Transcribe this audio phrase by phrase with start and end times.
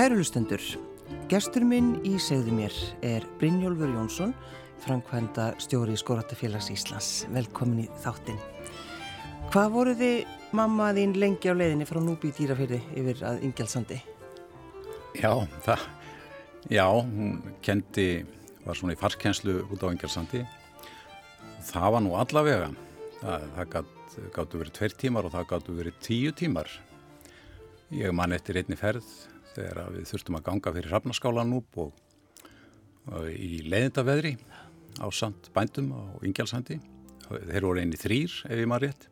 [0.00, 0.62] Kæru lustendur,
[1.28, 4.30] gestur minn í segðu mér er Brynjólfur Jónsson,
[4.80, 7.26] framkvæmda stjóri Skóratafélags Íslands.
[7.28, 8.38] Velkomin í þáttin.
[9.52, 13.98] Hvað voru þið mamma þín lengi á leiðinni frá núbi í dýrafyrði yfir að Ingjálsandi?
[15.20, 15.34] Já,
[15.66, 15.84] það,
[16.72, 18.06] já, hún kendi,
[18.64, 20.40] var svona í farskenslu út á Ingjálsandi.
[21.74, 22.70] Það var nú allavega,
[23.18, 26.72] það, það gáttu verið tveir tímar og það gáttu verið tíu tímar.
[27.92, 29.04] Ég man eftir einni ferð
[29.54, 31.92] þegar við þurftum að ganga fyrir Hrafnaskálan úp og,
[33.10, 34.34] og í leiðindaveðri
[35.00, 36.80] á samt bændum á Ingjálsandi.
[37.30, 39.06] Þeir voru einni þrýr ef ég maður rétt.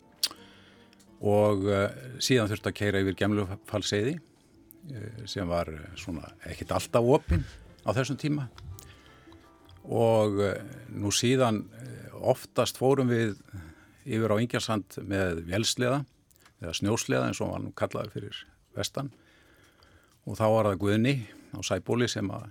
[1.18, 1.86] Og uh,
[2.22, 7.46] síðan þurfti að keira yfir gemlufallseiði uh, sem var uh, svona ekkit alltaf opinn
[7.86, 8.48] á þessum tíma.
[9.88, 10.34] Og
[10.92, 11.62] nú síðan
[12.12, 13.38] oftast fórum við
[14.04, 16.02] yfir á Ingjálsand með velsleða
[16.60, 18.42] eða snjósleða eins og hann kallaði fyrir
[18.76, 19.08] vestan
[20.28, 21.14] og þá var það Guðni
[21.56, 22.48] á Sæbóli sem að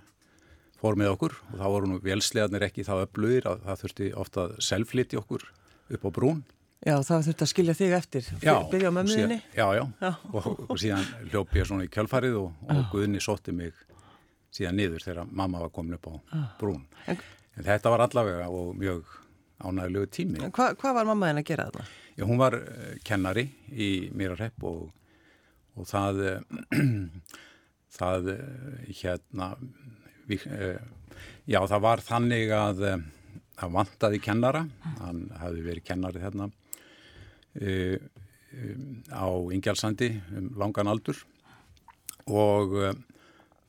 [0.78, 4.44] fór með okkur og þá voru nú velslegarnir ekki þá öflugir að það þurfti ofta
[4.44, 5.44] að selfliti okkur
[5.94, 6.40] upp á brún.
[6.86, 9.38] Já, það þurfti að skilja þig eftir, já, byrja á mömmuðinni.
[9.56, 10.10] Já, já, já.
[10.30, 13.74] Og, og síðan hljópi ég svona í kjálfarið og, og Guðni sótti mig
[14.54, 16.14] síðan niður þegar mamma var komin upp á
[16.60, 16.84] brún.
[17.10, 17.18] En,
[17.58, 19.10] en þetta var allavega og mjög
[19.58, 20.44] ánægilegu tími.
[20.46, 21.88] En hva, hvað var mammaðin að gera þarna?
[22.14, 24.88] Já, hún var uh, kennari í Mýrarhepp og,
[25.74, 26.24] og það...
[27.94, 29.52] Það eh, hérna
[30.28, 30.80] við, eh,
[31.48, 34.64] já það var þannig að það eh, vantaði kennara.
[35.00, 36.50] Hann hafi verið kennari hérna
[37.58, 41.18] á Ingjálsandi um langan aldur.
[42.28, 42.76] Og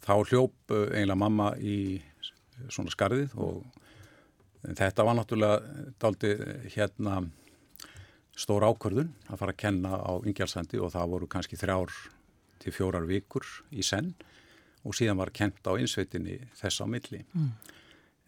[0.04, 1.98] þá hljóp eiginlega mamma í
[2.70, 3.64] svona skarðið og
[4.68, 6.34] þetta var náttúrulega daldi
[6.76, 7.22] hérna
[8.40, 11.96] stór ákvörðun að fara að kenna á Ingjálsandi og það voru kannski þrjár
[12.60, 14.14] til fjórar vikur í senn
[14.84, 17.24] og síðan var kent á einsveitinni þess á milli.
[17.34, 17.50] Mm.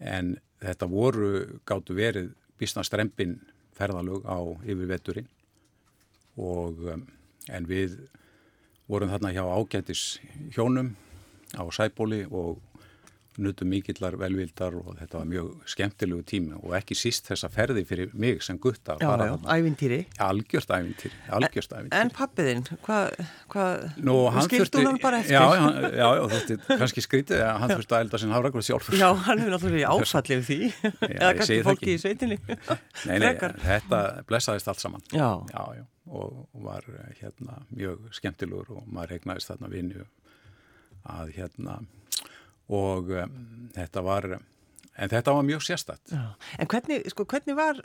[0.02, 0.32] En
[0.62, 3.38] þetta voru, gáttu verið bísna strempin
[3.76, 5.30] ferðalög á yfirvetturinn
[6.40, 7.06] og um,
[7.48, 7.96] en við
[8.90, 10.04] vorum þarna hjá ágættis
[10.54, 10.92] hjónum
[11.56, 12.60] á Sæbóli og
[13.40, 18.12] nutum mikillar velvildar og þetta var mjög skemmtilegu tími og ekki síst þessa ferði fyrir
[18.12, 20.00] mig sem gutta Já, já, ævintýri.
[20.22, 22.00] Algjörst ævintýri, algjörst ævintýri.
[22.00, 23.22] En pappiðinn, hvað
[23.52, 23.66] hva,
[24.48, 25.38] skildu hann bara eftir?
[25.38, 28.68] Já, já, já, já þetta er kannski skrítið að hann þurfti að elda sinn hafragröð
[28.68, 28.98] sjálfur.
[29.00, 30.60] Já, hann hefur náttúrulega áfallið því.
[31.08, 32.38] Eða kannski fólki í sveitinni.
[33.08, 33.32] Nei, nei,
[33.64, 35.04] þetta blessaðist allt saman.
[35.12, 36.84] Já, já, já og var
[37.20, 40.06] hérna mjög skemmtilegur og maður regnaðist þarna vinnu
[41.08, 41.76] að hérna
[42.68, 43.36] og um,
[43.74, 44.28] þetta var
[44.92, 46.12] en þetta var mjög sérstætt.
[46.12, 47.78] En hvernig, sko, hvernig var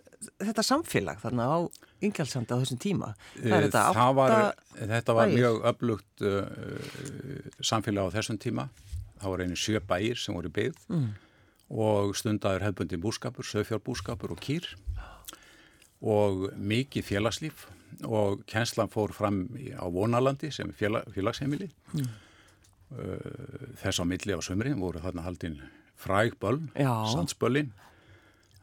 [0.44, 1.58] þetta samfélag þarna á
[2.04, 3.14] Ingjálsandi á þessum tíma?
[3.40, 4.36] Það, það var,
[4.76, 5.38] þetta var bæir.
[5.40, 8.68] mjög öflugt uh, samfélag á þessum tíma
[9.22, 11.08] það var einu sjö bæir sem voru byggð mm.
[11.86, 14.70] og stundaður hefbundi búskapur, sögfjárbúskapur og kýr
[16.02, 17.66] og mikið félagslíf
[18.06, 22.10] og kjenslan fór fram á Vonalandi sem félag, félagsheimili mm.
[22.88, 25.58] Þess á milli á sömri voru þarna haldinn
[26.00, 26.62] frægböll,
[27.12, 27.74] sandsböllin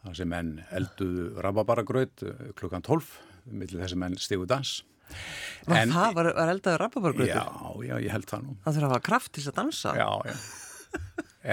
[0.04, 3.14] það sem menn elduðu rababaragraut uh, klukkan 12
[3.54, 4.76] millir þess að menn stígu dans.
[5.68, 7.32] Var en, það var, var eldaðu rababaragrautur?
[7.32, 8.56] Já, já, ég held það nú.
[8.64, 9.94] Það þurfa að hafa kraft til að dansa.
[10.00, 10.36] Já, já.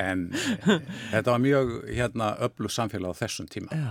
[0.01, 0.77] En e,
[1.11, 3.81] þetta var mjög hérna öllu samfélag á þessum tíma.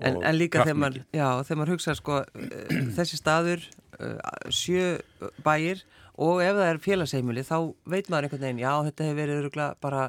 [0.00, 2.22] En, en líka þegar maður, já, maður hugsa sko,
[2.96, 3.66] þessi staður
[4.48, 4.94] sjö
[5.44, 5.84] bæir
[6.14, 7.56] og ef það er félagsheimili þá
[7.90, 10.02] veit maður einhvern veginn, já þetta hefur verið öruglega bara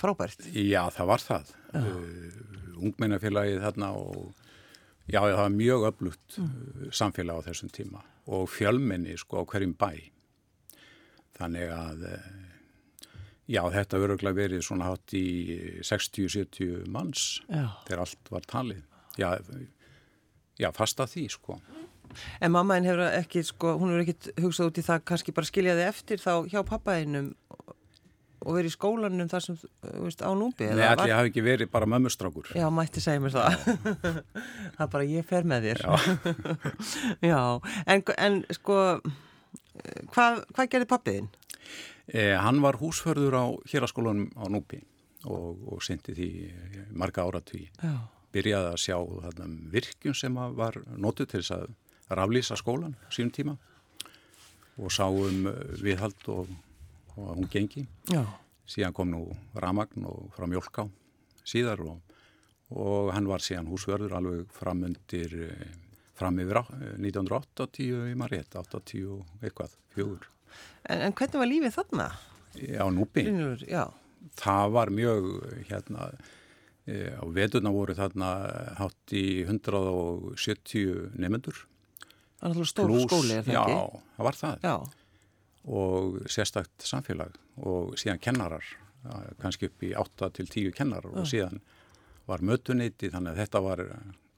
[0.00, 0.46] frábært.
[0.56, 4.30] Já það var það uh, ungmennafélagið þarna og
[5.10, 6.50] já það var mjög öflugt mm.
[6.50, 9.90] Uh, samfélag á þessum tíma og fjölmenni sko á hverjum bæ
[11.40, 12.30] þannig að uh,
[13.50, 15.26] já þetta öruglega verið svona hátt í
[15.82, 17.66] 60-70 manns já.
[17.88, 18.84] þegar allt var talið
[19.18, 19.34] já,
[20.60, 21.58] já fast að því sko
[22.40, 25.86] En mammaðin hefur ekki, sko, hún hefur ekkit hugsað út í það kannski bara skiljaði
[25.86, 27.32] eftir þá hjá pappaðinum
[28.40, 31.16] og verið í skólanum þar sem, þú veist, á núbi Nei, allir var...
[31.18, 32.52] hafi ekki verið bara mömmustrákur.
[32.56, 33.58] Já, mætti segja mér það.
[34.76, 35.82] Það er bara ég fer með þér.
[35.84, 35.98] Já,
[37.32, 37.42] Já.
[37.84, 38.78] En, en sko
[40.14, 41.28] hvað hva gerði pappiðin?
[42.10, 44.80] Eh, hann var húsförður á héraskólanum á núbi
[45.28, 46.30] og, og syndi því
[46.96, 47.68] marga áratví
[48.34, 51.76] byrjaði að sjá þarna virkjum sem var nótu til þess að
[52.10, 53.56] raflýsa skólan sínum tíma
[54.80, 56.48] og sáum eh, viðhald og,
[57.16, 57.86] og hún gengi.
[58.10, 58.24] Já.
[58.70, 59.24] Síðan kom nú
[59.58, 60.86] Ramagn og frá Mjölká
[61.46, 62.16] síðar og,
[62.70, 65.70] og hann var síðan húsverður alveg fram undir, eh,
[66.18, 66.62] fram yfir
[66.98, 70.28] 1980 eh, í maður rétt, 80 eitthvað, fjögur.
[70.84, 72.10] En, en hvernig var lífið þarna?
[72.58, 73.24] Já, núpi.
[73.26, 73.84] Brynjólfur, já.
[74.40, 75.26] Það var mjög,
[75.70, 76.10] hérna,
[76.84, 78.30] e, á veturna voru þarna
[78.76, 81.62] hátt í 170 nefnendur.
[82.40, 83.74] Það er alltaf stór skóli, er það já, ekki?
[83.76, 84.62] Já, það var það.
[84.64, 84.76] Já.
[85.76, 88.70] Og sérstakt samfélag og síðan kennarar,
[89.42, 91.60] kannski upp í 8 til 10 kennarar og síðan
[92.30, 93.82] var mötuniti þannig að þetta var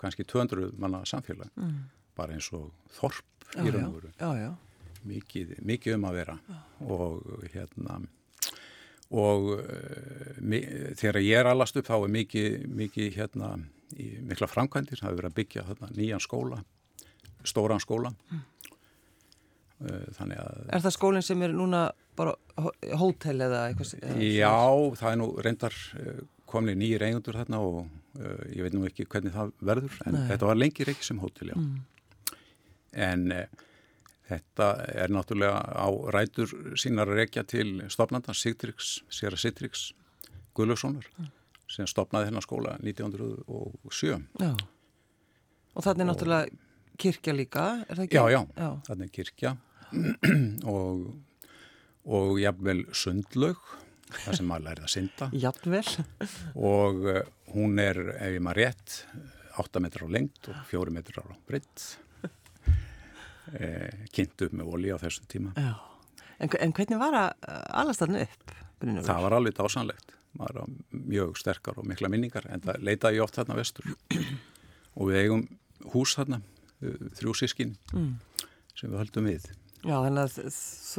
[0.02, 1.52] kannski 200 manna samfélag.
[1.54, 1.84] Mm.
[2.18, 4.10] Bara eins og þorp já, í raun og veru.
[4.18, 4.50] Já, já.
[5.06, 6.36] Mikið, mikið um að vera
[6.86, 8.00] og hérna
[9.12, 9.48] og
[10.40, 10.60] mi,
[10.98, 13.56] þegar ég er allast upp þá er mikið, mikið hérna
[14.00, 16.60] í mikla framkvæmdir, það hefur verið að byggja þarna nýjan skóla,
[17.48, 18.44] stóran skóla mm.
[19.86, 21.86] uh, þannig að Er það skólinn sem er núna
[22.18, 22.36] bara
[23.00, 23.96] hótel eða eitthvað?
[24.20, 24.54] Já,
[25.00, 26.22] það er nú reyndar uh,
[26.52, 27.82] komni nýjir eigundur þarna og
[28.52, 30.24] ég veit nú ekki hvernig það verður en Nei.
[30.28, 31.78] þetta var lengir ekki sem hótel, já mm.
[33.08, 33.22] en
[34.32, 39.90] Þetta er náttúrulega á rætur sínar að rekja til stopnanda Sigtryggs, Sera Sigtryggs
[40.56, 41.30] Guðlöfssonar mm.
[41.72, 44.22] sem stopnaði hennar skóla 1907.
[44.40, 44.52] Já,
[45.72, 48.18] og þannig náttúrulega kirkja líka, er það ekki?
[48.18, 48.70] Já, já, já.
[48.88, 49.52] þannig er kirkja
[50.74, 51.04] og,
[52.18, 53.60] og jafnvel sundlaug,
[54.12, 55.28] það sem maður lærið að synda.
[55.44, 55.84] Jafnvel.
[56.56, 57.20] og uh,
[57.54, 58.96] hún er, ef ég maður rétt,
[59.60, 61.86] 8 metrar á lengt og 4 metrar á breytt
[63.60, 65.52] eh, kynnt upp með olí á þessum tíma.
[65.60, 65.74] Já.
[66.42, 67.50] En, en hvernig var að
[67.82, 68.54] alast þarna upp?
[68.82, 69.04] Brynjum?
[69.06, 70.14] Það var alveg dásanlegt.
[70.40, 70.70] Maður var
[71.12, 73.90] mjög sterkar og mikla minningar en það leitaði ég oft þarna vestur
[74.96, 75.44] og við eigum
[75.92, 76.40] hús þarna,
[77.18, 78.12] þrjú sískin mm.
[78.78, 79.48] sem við höldum við.
[79.82, 80.58] Já, þannig að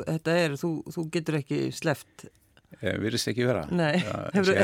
[0.10, 2.26] þetta er, þú, þú getur ekki sleft.
[2.82, 3.64] Eh, Virðist ekki vera.
[3.72, 4.02] Nei,
[4.36, 4.56] hefur þú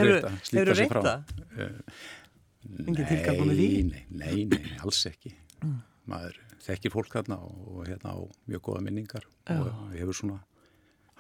[2.99, 3.69] tilgang með því?
[3.87, 5.31] Nei, nei, nei, alls ekki.
[5.63, 5.79] Mm.
[6.09, 8.19] Maður þekkir fólk þarna og hérna á
[8.49, 9.59] mjög goða minningar Já.
[9.61, 10.39] og hefur svona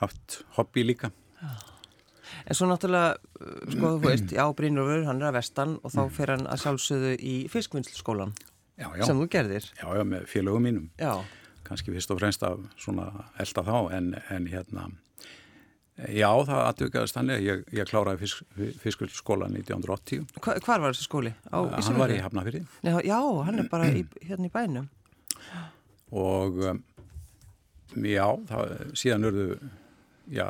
[0.03, 1.11] haft hobby líka.
[1.39, 1.51] Já.
[2.45, 3.15] En svo náttúrulega,
[3.73, 6.11] sko þú veist, já Brynjólfur, hann er að vestan og þá mm.
[6.17, 7.35] fer hann að sjálfsögðu í
[8.79, 9.67] fiskvinnslskólan sem þú gerðir.
[9.75, 10.89] Já, já, með félögum mínum.
[10.99, 11.13] Já.
[11.67, 12.45] Kanski fyrst og fremst
[12.81, 13.09] svona
[13.41, 14.85] elda þá en, en hérna,
[16.09, 18.45] já það aðtökaðist hann, ég, ég kláraði fisk,
[18.81, 20.23] fiskvinnslskólan 1980.
[20.39, 21.35] Hva, hvar var þessi skóli?
[21.51, 22.63] Á, hann var í Hafnafyrði.
[22.81, 24.89] Já, já, hann er bara í, hérna í bænum
[26.09, 26.81] og um,
[28.05, 29.47] já, það, síðan urðu
[30.33, 30.45] já,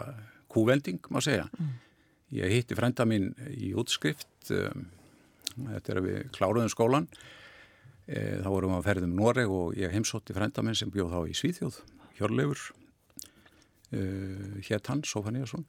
[0.52, 1.74] kúvending má segja mm.
[2.40, 4.88] ég hitti frænda mín í útskrift um,
[5.60, 7.10] þetta er að við kláruðum skólan
[8.10, 11.36] þá vorum við að ferðum Noreg og ég heimsótti frænda minn sem bjóð þá í
[11.38, 11.80] Svíþjóð
[12.18, 12.64] Hjörleifur
[13.94, 14.02] e,
[14.66, 15.66] hétt hann, Sofaníasson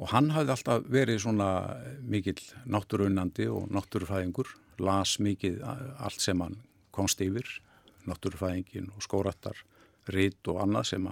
[0.00, 1.50] og hann hafði alltaf verið svona
[2.02, 6.58] mikill náttúrunnandi og náttúrufæðingur las mikið allt sem hann
[6.94, 7.46] komst yfir
[8.08, 9.58] náttúrufæðingin og skórattar,
[10.10, 11.08] ritt og annað sem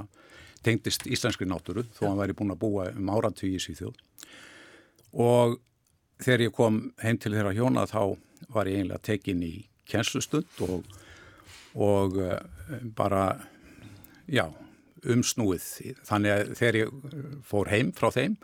[0.65, 2.11] tengdist íslenskri náttúru þó ja.
[2.11, 3.99] hann væri búin að búa um áratvíi í Svíþjóð
[5.23, 5.59] og
[6.19, 8.17] þegar ég kom heim til þeirra hjóna þá
[8.51, 9.55] var ég einlega tekin í
[9.89, 10.87] kjenslustund og,
[11.75, 12.37] og uh,
[12.97, 13.25] bara
[14.29, 14.47] já,
[15.09, 15.67] umsnúið.
[16.09, 18.39] Þannig að þegar ég fór heim frá þeim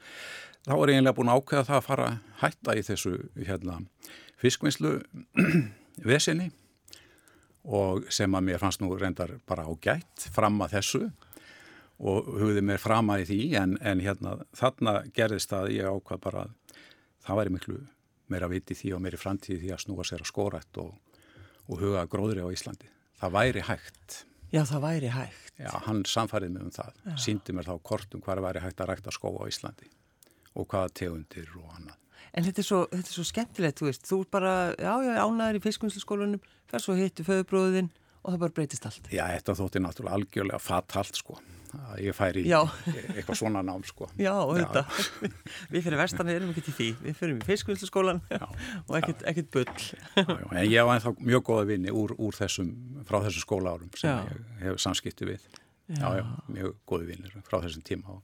[0.64, 3.80] þá var ég einlega búin að ákveða það að fara að hætta í þessu hérna,
[4.40, 4.94] fiskvinnslu
[6.10, 6.50] vesinni
[7.64, 11.02] og sem að mér fannst nú reyndar bara ágætt fram að þessu
[12.04, 16.44] og hugði mér fram að því en, en hérna þarna gerðist það ég ákvað bara
[16.44, 16.80] að
[17.24, 17.78] það væri miklu
[18.32, 20.92] meira viti því og meiri framtíði því að snúa sér að skórætt og,
[21.68, 22.90] og huga gróðri á Íslandi.
[23.20, 24.20] Það væri hægt.
[24.52, 25.52] Já, það væri hægt.
[25.58, 26.96] Já, hann samfærið mig um það.
[27.06, 27.16] Já.
[27.24, 29.90] Síndi mér þá kortum hvað væri hægt að rækta skó á Íslandi
[30.54, 31.98] og hvaða tegundir og annað.
[32.34, 35.12] En þetta er svo, þetta er svo skemmtilegt, þú veist, þú er bara, já, já,
[35.22, 37.90] ánaður í fiskvinnsluskólanum, fer svo hittu föðubróðin
[38.24, 39.10] og það bara breytist allt.
[39.14, 41.38] Já, þetta þótti náttúrulega algjörlega fatalt, sko,
[41.90, 44.08] að ég færi í eitthvað svona nám, sko.
[44.20, 44.84] Já, þetta,
[45.72, 48.22] við fyrir vestanir erum ekki til því, við fyrir í fiskvinnsluskólan
[48.88, 49.66] og ekkert, bull.
[50.16, 52.70] Já, já, en ég var ennþá mjög góða vinni úr, úr þessum,
[53.08, 54.36] frá þessum skólaárum sem já.
[54.60, 55.48] ég hef samskipti við.
[55.92, 58.22] Já, já, mjög góði vinnir frá þessum tíma og,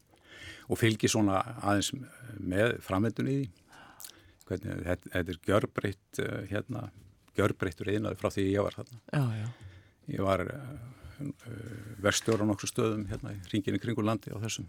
[0.71, 1.93] og fylgi svona aðeins
[2.41, 3.51] með framvendun í því
[4.51, 6.87] hvernig þetta, þetta er gjörbreytt uh, hérna,
[7.39, 9.03] gjörbreyttur einaði frá því ég var þarna.
[9.13, 9.77] Já, já.
[10.11, 10.65] Ég var uh,
[12.03, 14.69] verstjóra á nokkru stöðum hérna í ringinu kringu landi á þessum,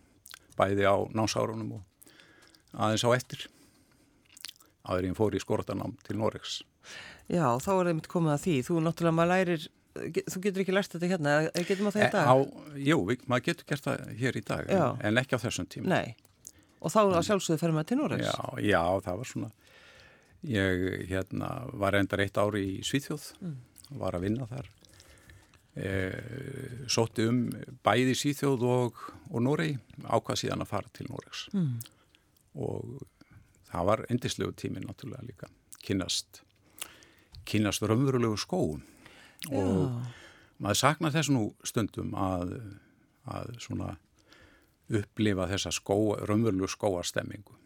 [0.57, 2.15] bæði á nánsárunum og
[2.73, 3.45] aðeins á ettir.
[4.87, 6.61] Aður ég fór í skortanám til Noregs.
[7.29, 8.55] Já, þá er það mitt komið að því.
[8.67, 9.67] Þú náttúrulega maður lærir,
[10.33, 12.31] þú getur ekki lært þetta hérna, getur maður það í dag?
[12.33, 12.35] Á,
[12.89, 15.91] jú, maður getur gert það hér í dag, en, en ekki á þessum tíma.
[15.93, 18.31] Nei, og þá að sjálfsögðu ferum við til Noregs.
[18.31, 19.51] Já, já, það var svona
[20.41, 23.57] Ég hérna, var endar eitt ári í Svíþjóð, mm.
[24.01, 24.71] var að vinna þar
[25.75, 25.89] e,
[26.91, 27.41] sótti um
[27.85, 29.01] bæði Svíþjóð og,
[29.31, 31.47] og Noregi ákvað síðan að fara til Noregs.
[31.55, 31.73] Mm.
[32.61, 33.03] og
[33.71, 35.47] það var endislegu tími náttúrulega líka.
[35.81, 36.41] Kynast
[37.47, 38.81] kynast raunverulegu skóum
[39.49, 40.05] og Já.
[40.61, 42.55] maður saknar þess nú stundum að,
[43.25, 43.95] að svona
[44.91, 47.57] upplifa þessa skóa, raunverulegu skóastemmingu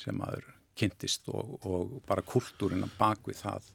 [0.00, 3.66] sem maður kynntist og, og bara kultúrin að bakvið það.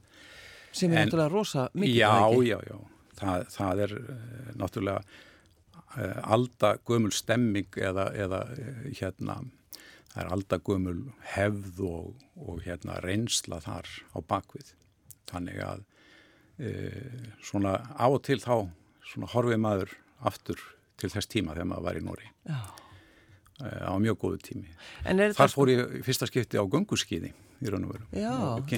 [0.75, 2.13] Sem er náttúrulega rosa mikið já,
[2.45, 2.77] já, já,
[3.19, 9.39] það, það er uh, náttúrulega uh, aldagömul stemming eða, eða uh, hérna
[10.09, 10.97] það er aldagömul
[11.35, 14.73] hefð og, og hérna reynsla þar á bakvið
[15.29, 15.85] þannig að
[17.45, 18.67] svona á og til þá
[19.07, 19.93] svona horfið maður
[20.27, 20.59] aftur
[20.99, 22.88] til þess tíma þegar maður var í Nóri já
[23.59, 24.73] á mjög góðu tími.
[25.35, 28.05] Þar fór ég fyrsta skipti á gönguskiði í raun og veru.
[28.15, 28.31] Já,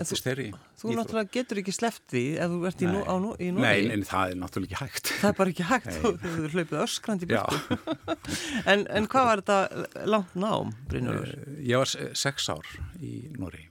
[0.10, 0.46] þú,
[0.82, 3.66] þú náttúrulega getur ekki sleppt því ef þú ert í, nú, á, í Nóri.
[3.66, 5.12] Nei, en það er náttúrulega ekki hægt.
[5.22, 7.78] Það er bara ekki hægt, þú hefur hlaupið öskrandi byrtu.
[8.74, 11.34] en, en hvað var þetta langt nám, Brynjólfur?
[11.36, 13.68] Eh, ég var sex ár í Nóri.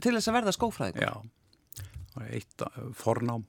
[0.00, 1.04] Til þess að verða skófræðing?
[1.04, 3.44] Já, eitt eh, fornám.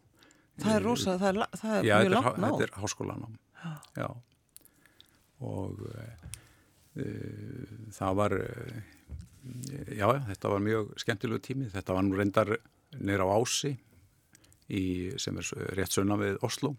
[0.60, 2.50] Það er rosa, það er, það er Já, mjög langt nám.
[2.50, 3.40] Já, þetta er háskólanám.
[3.96, 4.10] Já.
[5.40, 6.39] Og Eh,
[7.96, 8.82] það var eh,
[9.98, 11.70] já, þetta var mjög skemmtilegu tími.
[11.74, 12.56] Þetta var nú reyndar
[12.98, 13.76] neyra á Ási
[14.70, 14.84] í,
[15.22, 16.76] sem er rétt sunna við Oslo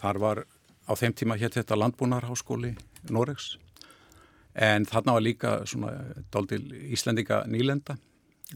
[0.00, 0.42] þar var
[0.86, 2.74] á þeim tíma hétt þetta landbúnarháskóli
[3.10, 3.56] Noregs.
[4.56, 5.92] En þarna var líka svona
[6.32, 7.98] daldil Íslendinga nýlenda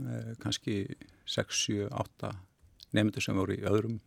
[0.00, 0.85] eh, kannski
[1.28, 2.32] 6, 7, 8
[2.97, 4.00] nefndur sem voru í öðrum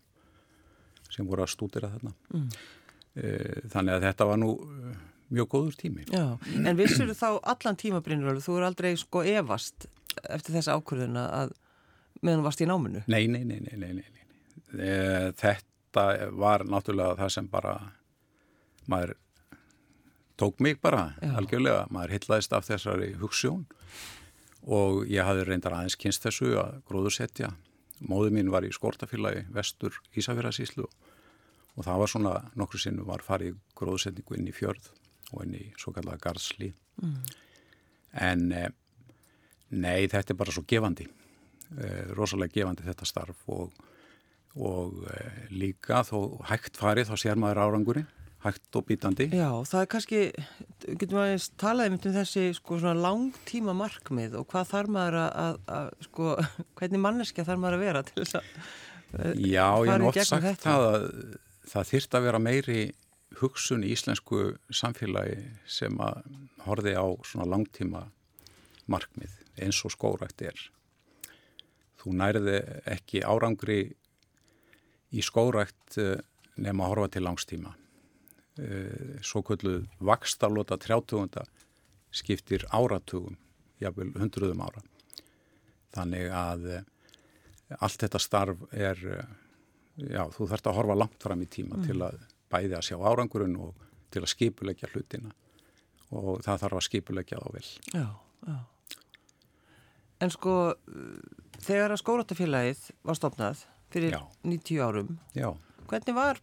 [1.13, 2.15] sem voru að stúdira þarna.
[2.33, 2.47] Mm.
[3.69, 4.47] þannig að þetta var nú
[5.33, 6.05] mjög góður tími.
[6.11, 9.87] Já, en vissur þú þá allan tímabrinnur, þú er aldrei sko evast
[10.29, 11.55] eftir þessa ákvörðuna að
[12.21, 13.03] meðan varst í náminu?
[13.11, 14.23] Nei, nei, nei, nei, nei, nei.
[14.73, 16.05] E, þetta
[16.37, 17.75] var náttúrulega það sem bara
[18.89, 19.15] maður
[20.39, 21.33] tók mig bara, Já.
[21.39, 23.65] algjörlega, maður hittlaðist af þessari hugssjón
[24.63, 27.51] og ég hafði reyndar aðeins kynst þessu að gróðursetja.
[28.03, 30.87] Móðu mín var í skortafélagi vestur Ísafjörðasíslu
[31.73, 34.89] og það var svona nokkru sinnum var farið gróðursetningu inn í fjörð
[35.33, 36.71] og inn í svo kallega garðsli
[37.01, 37.19] mm.
[38.29, 38.69] en eh,
[39.73, 43.71] nei, þetta er bara svo gefandi eh, rosalega gefandi þetta starf og,
[44.57, 48.11] og eh, líka þó hægt farið þá sér maður árangurinn
[48.43, 49.29] hægt og bítandi.
[49.31, 50.17] Já, það er kannski,
[50.83, 55.59] getur maður að tala um þessi sko langtíma markmið og hvað þarf maður að, að,
[55.77, 56.33] að sko,
[56.79, 58.49] hvernig manneskja þarf maður að vera til þess að
[59.37, 60.63] Já, ég hef oft sagt þetta.
[60.65, 61.03] það að
[61.69, 62.79] það þýrt að vera meiri
[63.39, 66.23] hugsun í íslensku samfélagi sem að
[66.65, 68.05] horfi á svona langtíma
[68.91, 70.59] markmið eins og skórækt er.
[71.99, 72.57] Þú nærði
[72.89, 73.81] ekki árangri
[75.13, 76.19] í skórækt eh,
[76.57, 77.73] nema að horfa til langstíma.
[78.59, 81.45] Eh, svo kvöldu vakstarlota trjátugunda
[82.13, 83.37] skiptir áratugum,
[83.81, 84.83] jáfnvel hundruðum ára.
[85.93, 86.83] Þannig að eh,
[87.79, 88.99] allt þetta starf er,
[89.97, 91.87] já, þú þarfst að horfa langt fram í tíma mm.
[91.87, 92.19] til að
[92.53, 95.33] bæði að sjá árangurinn og til að skipulegja hlutina
[96.13, 97.67] og það þarf að skipulegja þá vel.
[97.93, 98.07] Já,
[98.47, 98.57] já.
[100.23, 100.55] En sko,
[101.65, 104.21] þegar að skóratafélagið var stopnað fyrir já.
[104.45, 105.49] 90 árum, já.
[105.89, 106.39] hvernig var,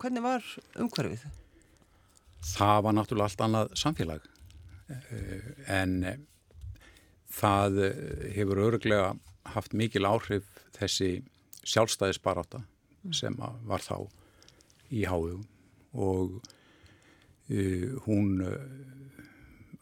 [0.00, 0.48] hvernig var
[0.80, 1.26] umhverfið?
[2.42, 4.24] Það var náttúrulega allt annað samfélag
[4.90, 6.18] eh, en eh,
[7.30, 8.00] það eh,
[8.34, 9.12] hefur öruglega
[9.54, 11.22] haft mikil áhrif þessi
[11.62, 13.14] sjálfstæðisbaráta mm.
[13.14, 14.08] sem var þá
[14.92, 15.44] í háugum
[15.92, 18.56] og uh, hún uh,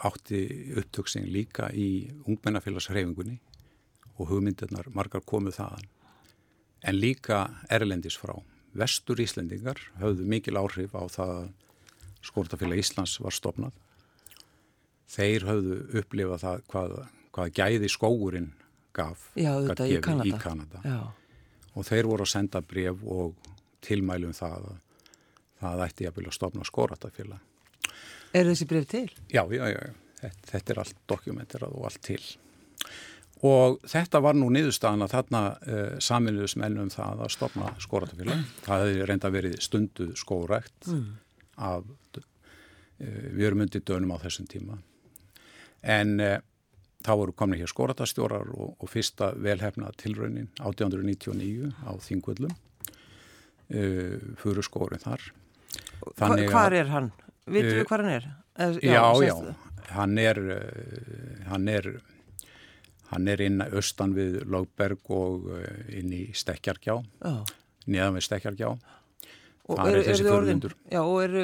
[0.07, 0.43] átti
[0.81, 3.37] upptöksin líka í ungmennafélagshreyfingunni
[4.17, 5.89] og hugmyndirnar margar komuð þaðan.
[6.89, 8.33] En líka erlendis frá.
[8.73, 11.49] Vestur Íslendingar höfðu mikil áhrif á það að
[12.25, 13.77] skórtafélag Íslands var stopnað
[15.11, 16.93] þeir höfðu upplifað það hvað,
[17.35, 18.51] hvað gæði skóurinn
[18.97, 19.53] gaf Já,
[19.87, 21.01] í Kanada, í Kanada.
[21.75, 23.51] og þeir voru að senda bref og
[23.85, 24.79] tilmælum það að
[25.61, 27.41] það ætti ég að vilja stopna skóratafélag.
[28.37, 29.07] Er þessi breyf til?
[29.33, 29.81] Já, já, já,
[30.21, 32.21] þetta, þetta er allt dokumenterað og allt til.
[33.47, 38.45] Og þetta var nú niðurstaðan að þarna uh, saminuðus mennum það að stopna skóratafélag.
[38.67, 41.09] Það hefði reynda verið stundu skórækt mm.
[41.71, 41.89] af,
[42.21, 42.23] uh,
[43.01, 44.77] við erum undir dönum á þessum tíma.
[45.81, 46.37] En uh,
[47.01, 52.53] þá voru komin hér skóratastjórar og, og fyrsta velhefna tilraunin 1899 á Þingvöllum,
[53.71, 55.23] fyrir skórin þar
[56.01, 57.11] Hva, hvar er hann?
[57.47, 58.31] Vitum við uh, hvað hann er?
[58.85, 59.35] Já, já, já.
[59.91, 60.63] Hann er uh,
[61.51, 61.91] hann er
[63.11, 67.41] hann er inn austan við Lógberg og uh, inn í Stekjargjá oh.
[67.91, 68.75] niðan við Stekjargjá
[69.71, 70.73] Og Það er þessi förðundur.
[70.91, 71.43] Já, og eru,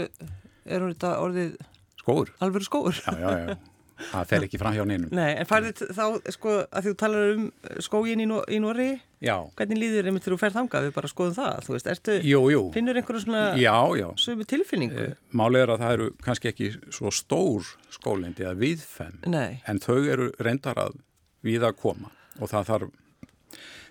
[0.66, 1.52] eru þetta orðið
[2.00, 2.32] Skóur?
[2.42, 2.98] alvöru skóur?
[2.98, 3.56] Já, já, já.
[3.96, 5.08] Það fer ekki fram hjá neinum.
[5.16, 6.02] Nei, en færið þá,
[6.34, 7.46] sko, að þú talar um
[7.80, 8.88] skógin í, Nó í Nóri,
[9.24, 12.16] Já, hvernig líður einmitt þegar þú ferð þangað, við bara skoðum það, þú veist, ertu,
[12.28, 12.60] jú, jú.
[12.74, 14.06] finnur einhverju svona Já, já.
[14.20, 15.06] sömu tilfinningu?
[15.06, 19.80] Eh, Málið er að það eru kannski ekki svo stór skólindi eða viðfem Nei, en
[19.80, 21.00] þau eru reyndar að
[21.48, 22.92] við að koma og það þarf,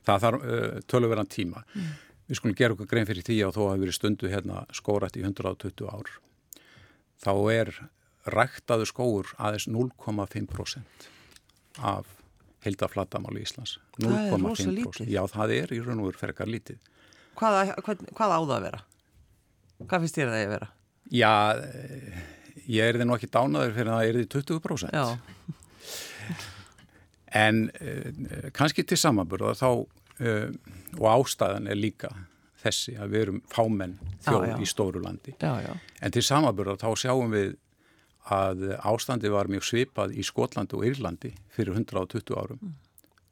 [0.05, 1.65] það þarf uh, töluverðan tíma.
[2.29, 5.25] Við skulum gera okkur grein fyrir því að þó hafi verið stundu hérna skórætt í
[5.25, 6.13] 120 ár.
[7.25, 7.71] Þá er
[8.34, 11.10] ræktaðu skóur aðeins 0,5%
[11.86, 12.05] af
[12.65, 13.77] heildaflatamáli Íslands.
[14.00, 14.75] Það er rosa 0,5%.
[14.79, 15.12] lítið.
[15.13, 16.79] Já, það er í raun og veru ferkar lítið.
[17.38, 18.82] hvað, hvað, hvað á það að vera?
[19.86, 20.70] Hvað finnst þér það að vera?
[21.13, 22.24] Já, eh,
[22.65, 24.96] ég er þið nú ekki dánaður fyrir að það er þið 20%.
[24.96, 25.05] Já,
[27.36, 29.70] En uh, kannski til samanburða þá,
[30.24, 30.51] uh,
[31.01, 32.08] og ástæðan er líka
[32.63, 35.34] þessi að við erum fámenn þjóð í stóru landi.
[35.41, 37.58] já, já, En til samanburða þá sjáum við
[38.34, 42.62] að ástandi var mjög svipað í Skotlandi og Írlandi fyrir 120 árum.
[42.62, 42.74] Mm.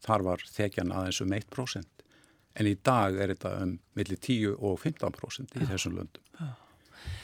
[0.03, 2.03] Þar var þekjan aðeins um 1%.
[2.53, 6.51] En í dag er þetta um milli 10 og 15% í þessum löndum.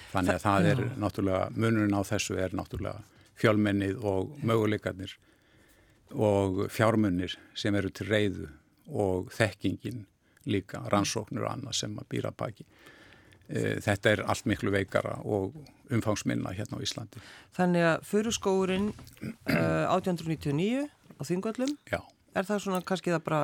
[0.09, 3.03] Þannig að það er náttúrulega, munurinn á þessu er náttúrulega
[3.39, 5.13] fjölmennið og möguleikarnir
[6.17, 8.47] og fjármunir sem eru til reyðu
[8.89, 10.08] og þekkingin
[10.49, 12.65] líka, rannsóknir og annað sem að býra baki.
[13.49, 15.55] Eh, Þetta er allt miklu veikara og
[15.89, 17.21] umfangsminna hérna á Íslandi.
[17.57, 20.83] Þannig að fyrir skóurinn uh, 1899
[21.17, 21.99] á Þingvöllum, Já,
[22.38, 23.39] er það svona kannski það bara,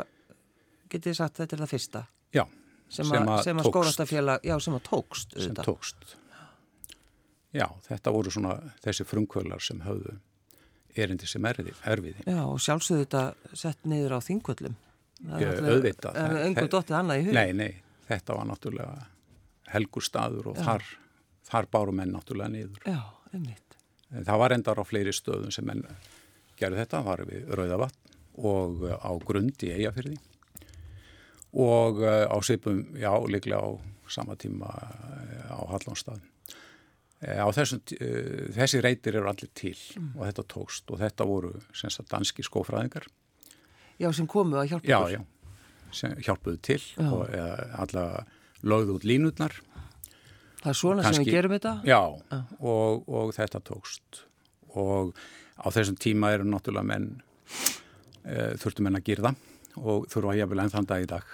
[0.94, 2.04] getið þið sagt, þetta er það fyrsta
[2.38, 2.44] já,
[2.86, 5.66] sem, Sem að, að sem að skórastafélag, já, sem að tókst sem auðvitað.
[5.72, 6.16] tókst.
[7.56, 10.18] Já, þetta voru svona þessi frumkvölar sem höfðu
[10.96, 12.22] erindi sem erfiði.
[12.28, 13.24] Já, og sjálfsögðu þetta
[13.58, 14.20] sett niður á
[15.26, 16.22] er náttúrulega- auðvitað.
[16.46, 17.34] Engur dottið annað í hug.
[17.34, 18.96] Nei, nei, þetta var náttúrulega
[19.74, 20.84] helgur staður og þar,
[21.48, 22.82] þar báru menn náttúrulega niður.
[22.86, 23.02] Já,
[23.34, 23.78] einmitt.
[24.16, 25.82] Það var endar á fleiri stöðum sem menn
[26.60, 28.14] gerðu þetta, var við Rauðavatn
[28.46, 30.18] og uh, á grund í Eyjafyrði
[31.56, 33.70] og uh, á Sipum, já, líklega á
[34.12, 36.22] sama tíma uh, á Hallónstað.
[37.26, 37.80] Á þessum,
[38.54, 39.78] þessi reytir eru allir til
[40.18, 43.08] og þetta tókst og þetta voru sem sagt danski skófræðingar,
[43.98, 45.14] Já, sem komu að hjálpa já, okkur.
[45.16, 47.08] já, sem hjálpuðu til Já.
[47.08, 47.32] og
[47.80, 48.04] alla
[48.66, 49.56] lögðu út línutnar
[50.66, 51.72] Það er svona sem Kannski- við gerum þetta.
[51.86, 52.00] Já,
[52.60, 54.24] og, og þetta tókst
[54.74, 55.12] og
[55.62, 57.06] á þessum tíma eru náttúrulega menn
[58.26, 59.32] e, þurftu menn að gyrða
[59.78, 61.28] og þurfa að jafnvel enn þann dag í dag.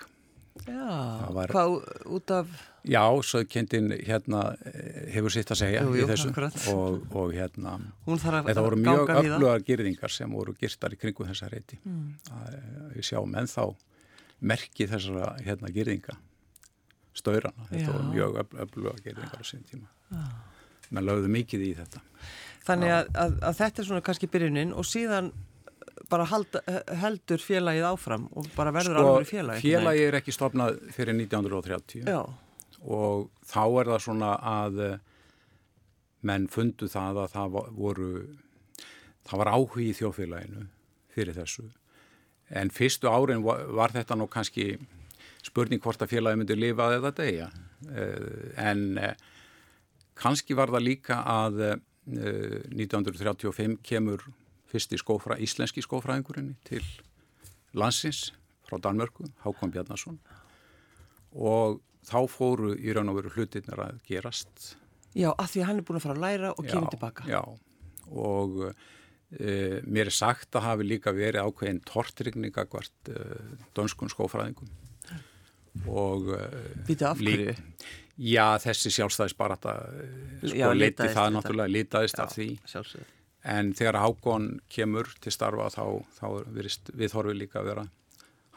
[0.68, 1.78] Já, var- hvað
[2.12, 2.50] út af,
[2.84, 6.56] Já, sögkendin hérna eh, hefur sitt að segja Jú, í jú, þessu akkurat.
[6.74, 7.76] og, og hérna
[8.10, 11.78] þarf að þetta voru mjög í öflugar gyrðingar sem voru gyrtar í kringu þessa reyti.
[11.86, 12.18] Mm.
[12.26, 12.90] Mm.
[12.98, 13.68] Við sjáum ennþá
[14.42, 16.18] merki þessara hérna gyrðinga
[17.18, 17.68] staurana.
[17.70, 17.92] Þetta Já.
[17.92, 19.88] voru mjög öfl- öflugar gyrðingar á sín tíma.
[20.92, 22.02] Menn lögðu mikið í þetta.
[22.68, 25.32] Þannig að, að, að þetta er svona kannski byrjunin og síðan
[26.12, 26.62] bara halda,
[27.02, 29.62] heldur félagið áfram og bara verður alveg félagið.
[29.62, 32.20] Sko, félagi er ekki stopnað fyrir 1930 Já,
[32.84, 34.98] og þá er það svona að eh,
[36.28, 38.10] menn fundu það að það voru
[39.30, 40.66] það var áhugi í þjóðfélaginu
[41.16, 41.68] fyrir þessu
[42.62, 44.74] en fyrstu árin var, var þetta nú kannski
[45.46, 47.48] spurning hvort að félagi myndi lifa eða deyja.
[47.90, 49.16] Eh, en eh,
[50.18, 51.80] kannski var það líka að eh,
[52.12, 54.26] 1935 kemur
[54.72, 56.84] fyrsti skófra, íslenski skófræðingurinn til
[57.78, 58.30] landsins
[58.68, 60.20] frá Danmörku, Hákon Bjarnason.
[61.32, 64.76] Og þá fóru í raun og veru hlutirnir að gerast.
[65.12, 67.28] Já, að því að hann er búin að fara að læra og kemur tilbaka.
[67.28, 67.42] Já,
[68.16, 73.26] og e, mér er sagt að hafi líka verið ákveðin tortrygning akvart e,
[73.76, 74.72] dönskun skófræðingum
[75.88, 76.42] og e,
[76.88, 77.56] Býtu af hverju?
[78.22, 79.72] Já, þessi sjálfstæðisbarata
[80.44, 81.34] sko Já, litaðist það þetta.
[81.38, 83.06] náttúrulega litaðist af því Sjálfsögðu.
[83.56, 85.84] en þegar Hákon kemur til starfa þá,
[86.20, 87.86] þá virist, við þorfum líka að vera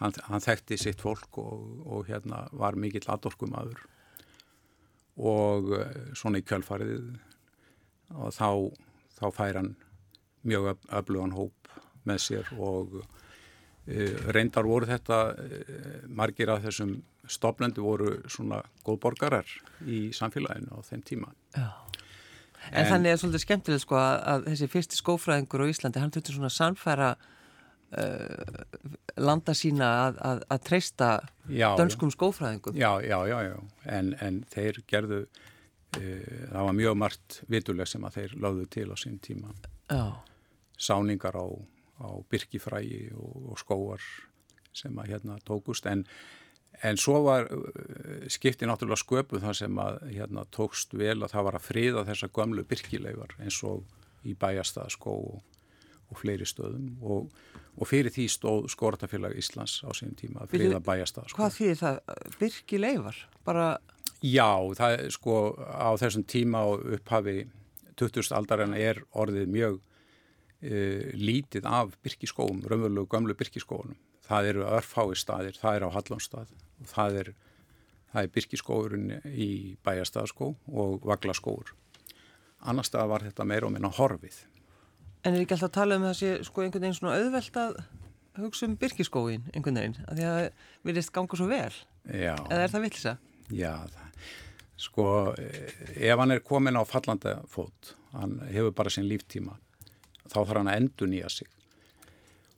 [0.03, 3.81] hann, hann þekkti sitt fólk og, og hérna var mikill aðdorkumadur
[5.25, 7.07] og eh, svona í kjölfarið
[8.19, 8.49] og þá,
[9.17, 9.73] þá fær hann
[10.45, 11.71] mjög öf- öflugan hóp
[12.05, 12.99] með sér og
[14.33, 16.95] reyndar voru þetta uh, margir af þessum
[17.29, 19.49] stopnendu voru svona góðborgarar
[19.89, 21.31] í samfélaginu á þeim tíma.
[21.57, 21.69] Já.
[22.71, 26.13] En, En- þannig er svolítið skemmtilegt sko að, að þessi fyrsti skófræðingur á Íslandi, hann
[26.15, 28.63] þurfti svona sannfæra uh,
[29.21, 31.09] landa sína að, að, að treysta
[31.79, 32.79] dönskum skófræðingum.
[32.81, 33.59] Já, já, já, já.
[33.99, 38.89] En, en þeir gerðu, uh, það var mjög margt vituleg sem að þeir lögðu til
[38.89, 39.53] á sín tíma.
[39.93, 40.05] Já.
[40.81, 41.45] Sáningar á,
[42.01, 44.03] á byrkifrægi og, og skóar
[44.75, 45.87] sem að hérna tókust.
[45.91, 46.07] En
[46.83, 51.47] En svo var uh, skiptið náttúrulega sköpu þar sem að hérna, tókst vel að það
[51.49, 53.85] var að friða þessa gömlu byrkileifar eins og
[54.27, 55.65] í bæjastaðaskó og,
[56.11, 57.31] og fleiri stöðum og,
[57.79, 61.39] og fyrir því stóð Skortafélag Íslands á sínum tíma að friða bæjastaðaskó.
[61.39, 62.01] Hvað þýðir það?
[62.41, 63.25] Byrkileifar?
[63.47, 63.69] Bara...
[64.25, 67.45] Já, það er sko á þessum tíma og upphafi
[68.01, 68.33] 20.
[68.35, 69.83] aldarinn er orðið mjög
[70.65, 73.99] lítið af byrkiskóum, raunverulegu gömlu byrkiskóunum.
[74.25, 77.33] Það eru örfái staðir, það er á Hallónstað og það er,
[78.17, 79.51] er byrkiskóurinn í
[79.85, 81.75] bæjastaðaskó og vaglaskóur.
[82.65, 84.39] Annar stað var þetta meira og minna horfið.
[85.25, 87.77] En er ekki alltaf að tala um þessi sko einhvern veginn svona auðvelt að
[88.41, 91.77] hugsa um byrkiskóin einhvern veginn, að því að það vilist ganga svo vel?
[92.09, 92.35] Já.
[92.49, 93.13] Eða er það villsa?
[93.55, 94.33] Já, það,
[94.85, 99.57] sko ef hann er komin á fallanda fót, hann hefur bara sinn líftíma,
[100.31, 101.51] þá þarf hann að endur nýja sig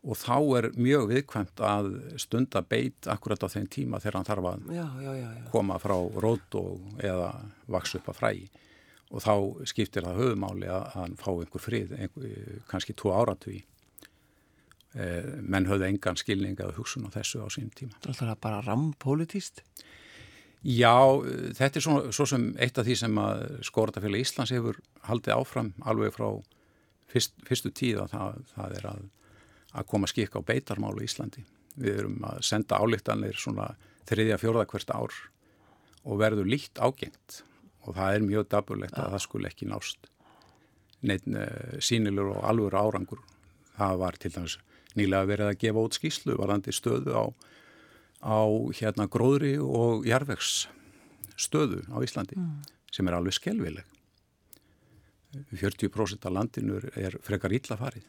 [0.06, 1.88] og þá er mjög viðkvæmt að
[2.22, 5.96] stunda beit akkurat á þeim tíma þegar hann þarf að já, já, já, koma frá
[6.22, 7.32] rót og eða
[7.74, 8.46] vaks upp að frægi
[9.10, 9.34] og þá
[9.70, 13.60] skiptir það höfumáli að hann fá einhver frið, einhver, kannski tvo áratví
[14.98, 17.94] eh, menn höfðu engan skilning að hugsun á þessu á sínum tíma.
[18.02, 19.62] Það er bara rampolítist?
[20.66, 21.22] Já,
[21.54, 25.70] þetta er svo, svo sem eitt af því sem að Skóratafélag Íslands hefur haldið áfram
[25.86, 26.26] alveg frá
[27.10, 29.04] fyrst, fyrstu tíða það, það er að
[29.76, 31.44] að koma skikka á beitarmálu í Íslandi.
[31.76, 33.70] Við erum að senda álíktanleir svona
[34.08, 35.16] þriðja fjórða hvert ár
[36.06, 37.42] og verður líkt ágengt
[37.84, 40.08] og það er mjög daburlegt að það skul ekki nást
[41.06, 41.26] neitt
[41.84, 43.20] sínilur og alvöru árangur.
[43.76, 44.56] Það var til dæmis
[44.96, 47.24] nýlega verið að gefa út skýslu varandi stöðu á,
[48.24, 48.40] á
[48.78, 50.70] hérna gróðri og jarvegs
[51.36, 52.64] stöðu á Íslandi mm.
[52.96, 53.84] sem er alveg skelvileg.
[55.52, 58.06] 40% af landinu er frekar ítla farið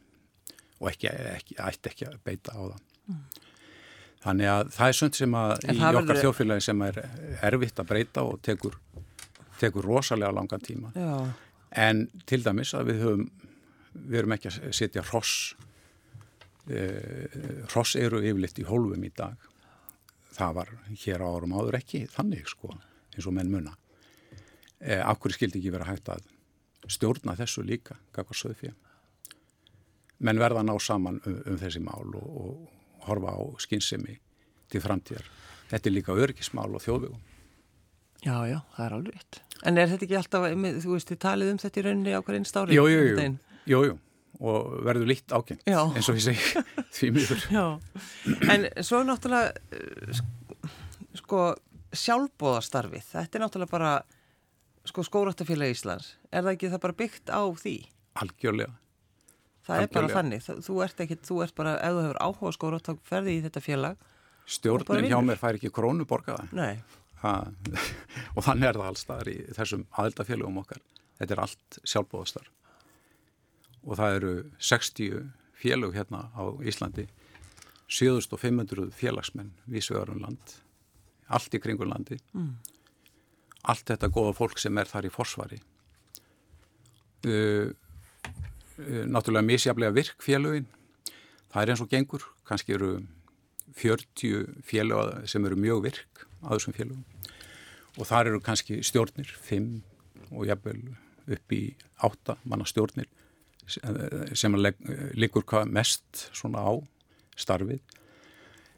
[0.78, 2.82] og ekki, ekki, ætti ekki að beita á það.
[3.08, 3.22] Mm.
[4.28, 6.22] Þannig að það er svont sem að en í okkar verður...
[6.26, 7.00] þjóðfélagi sem er
[7.50, 8.78] erfitt að breyta og tekur,
[9.62, 10.92] tekur rosalega langan tíma.
[10.98, 11.12] Já.
[11.78, 13.26] En til dæmis að við höfum,
[13.98, 15.56] við erum ekki að setja hross,
[16.70, 17.38] eh,
[17.72, 19.50] hross eru yfirleitt í hólfum í dag.
[20.38, 20.74] Það var
[21.06, 22.74] hér á árum áður ekki þannig sko,
[23.16, 23.78] eins og menn munna.
[24.82, 26.26] Eh, Akkur skildi ekki vera hægt að
[26.92, 28.76] stjórna þessu líka, kakvar söðfið
[30.24, 34.18] menn verða að ná saman um, um þessi mál og, og horfa á skynsemi
[34.72, 35.28] til framtíðar.
[35.72, 37.22] Þetta er líka örgismál og þjóðvegum.
[38.26, 39.40] Já, já, það er alveg eitt.
[39.68, 40.48] En er þetta ekki alltaf,
[40.84, 42.76] þú veist, þið talið um þetta í rauninni á hverjum stári?
[42.78, 43.30] Jú, jú, jú,
[43.72, 43.96] jú, jú,
[44.42, 46.64] og verður líkt ákend, eins og ég segi,
[46.98, 47.46] því mjögur.
[47.54, 47.66] Já,
[48.54, 50.22] en svo náttúrulega, eh,
[51.22, 51.44] sko,
[51.98, 53.94] sjálfbóðastarfið, þetta er náttúrulega bara,
[54.90, 57.78] sko, skórattafélag Íslands, er það ekki það bara byggt á því?
[58.24, 58.76] Algjörlega.
[59.68, 62.80] Það er bara þannig, þú ert ekki, þú ert bara, ef þú hefur áhuga skóra,
[62.80, 64.06] þá ferði í þetta félag.
[64.48, 66.46] Stjórnin hjá mér fær ekki krónu borgaða.
[66.56, 66.80] Nei.
[67.24, 67.34] Ha,
[68.36, 70.80] og þannig er það alls staðar í þessum aðeldafélagum okkar.
[71.20, 72.48] Þetta er allt sjálfbóðastar.
[73.84, 74.34] Og það eru
[74.70, 77.08] 60 félag hérna á Íslandi,
[77.92, 80.58] 7500 félagsmenn vísvegarum land,
[81.28, 82.20] allt í kringur landi.
[82.36, 82.56] Mm.
[83.68, 85.60] Allt þetta góða fólk sem er þar í forsvari.
[87.28, 87.74] Uh,
[88.78, 90.68] Eh, náttúrulega misjaflega virk félögin.
[91.50, 92.92] Það er eins og gengur, kannski eru
[93.74, 97.06] 40 félög sem eru mjög virk að þessum félögum
[97.98, 99.82] og þar eru kannski stjórnir, 5
[100.30, 100.94] og jafnvel
[101.34, 101.74] upp í
[102.06, 103.10] 8 manna stjórnir
[104.38, 104.56] sem
[105.18, 106.74] liggur mest svona á
[107.36, 107.82] starfið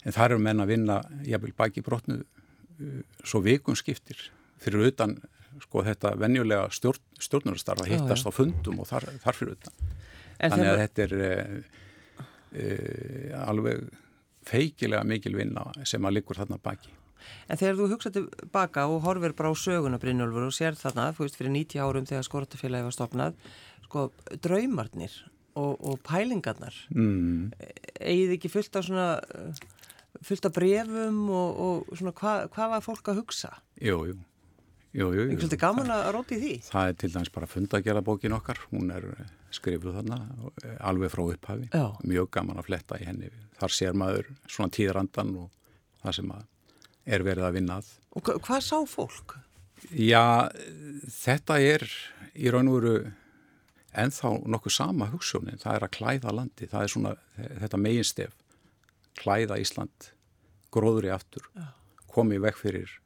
[0.05, 4.31] en þar eru menn að vinna jafnvel baki brotnu eh, svo vikun skiptir
[4.63, 5.17] fyrir utan
[5.63, 9.89] sko þetta venjulega stjórn, stjórnurastarf að hittast á fundum og þar, þar fyrir utan.
[10.39, 11.33] En Þannig að þetta er e,
[12.53, 12.67] e,
[13.43, 13.89] alveg
[14.47, 16.93] feikilega mikil vinna sem að likur þarna baki.
[17.51, 21.25] En þegar þú hugsaði baka og horfir bara á söguna Brynjólfur og sér þarna, þú
[21.25, 23.35] veist, fyrir 90 árum þegar skortafélagi var stopnað,
[23.85, 24.05] sko,
[24.45, 25.17] draumarnir
[25.59, 27.51] og, og pælingarnar, mm.
[27.99, 29.09] eigið ekki fullt af svona,
[30.25, 33.53] fullt af brefum og, og svona, hvað hva var fólk að hugsa?
[33.83, 34.17] Jú, jú.
[34.89, 35.25] Jú, jú, jú.
[35.35, 36.53] Ekki svolítið gaman að róti því?
[36.65, 39.05] Það er til dæmis bara fundagjara bókin okkar, hún er
[39.53, 40.17] skrifuð þarna
[40.89, 41.85] alveg frá upphafi, Já.
[42.09, 43.29] mjög gaman að fletta í henni.
[43.59, 45.51] Þar sér maður svona tíðrandan og
[46.01, 46.33] það sem
[47.05, 47.91] er verið að vinna að.
[48.17, 49.37] Og hvað sá fólk?
[49.93, 50.49] Já,
[51.13, 51.85] þetta er
[52.33, 52.95] í raun og veru
[53.99, 57.13] ennþá nokkuð sama hugssjónin, það er að klæða landi, það er svona
[57.61, 58.33] þetta meginstef,
[59.21, 60.09] klæða Ísland,
[60.73, 61.45] gróður í aftur,
[62.09, 62.97] komið vekk fyrir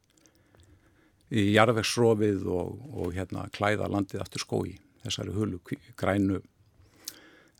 [1.34, 5.60] í jarðvegsrofið og, og hérna klæða landið aftur skói þessari hulu
[6.00, 6.40] grænu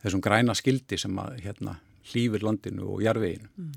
[0.04, 1.78] þessum græna skildi sem að hérna
[2.12, 3.76] hlýfur landinu og jarðveginu mm.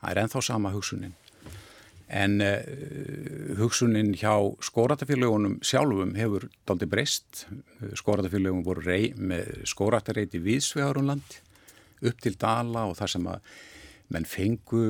[0.00, 1.14] það er enþá sama hugsunin
[2.14, 2.60] En uh,
[3.58, 7.46] hugsunin hjá skóratafélagunum sjálfum hefur daldi breyst.
[7.96, 11.38] Skóratafélagunum voru rey, með skóratareiti viðsvegarum land
[12.04, 13.54] upp til Dala og þar sem að
[14.12, 14.80] menn fengu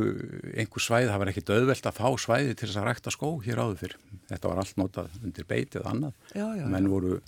[0.59, 3.61] einhver svæði, það var ekkit auðvelt að fá svæði til þess að rækta skó hér
[3.63, 3.95] áður fyrr.
[4.33, 6.17] Þetta var allt notað undir beitið annað.
[6.35, 6.65] Já, já.
[6.73, 7.21] Menn voru,